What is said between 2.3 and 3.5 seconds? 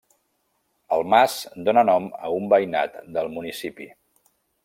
un veïnat del